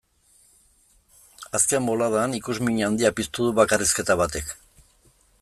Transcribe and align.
Azken 1.59 1.89
boladan 1.89 2.33
ikusmin 2.39 2.81
handia 2.89 3.13
piztu 3.21 3.47
du 3.49 3.53
bakarrizketa 3.61 4.19
batek. 4.25 4.53